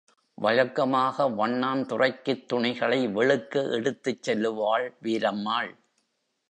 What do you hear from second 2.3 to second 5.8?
துணிகளை வெளுக்க எடுத்துச் செல்லுவாள் வீரம்மாள்.